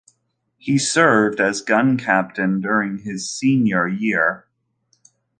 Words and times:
He 0.57 0.79
served 0.79 1.39
as 1.39 1.61
gun 1.61 1.95
captain 1.95 2.59
during 2.59 2.97
his 3.03 3.31
senior 3.31 3.87
year. 3.87 4.47